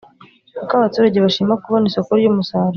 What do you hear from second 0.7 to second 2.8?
abaturage bashima kubona isoko ry’umusaruro